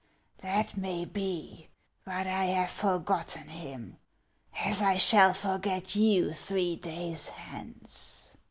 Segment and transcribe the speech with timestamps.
[0.39, 1.67] ""That may be,
[2.05, 3.97] but I have forgotten him,
[4.65, 8.31] as I shall forget you three days hence."